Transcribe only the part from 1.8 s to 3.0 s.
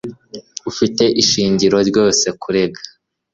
rwose kurega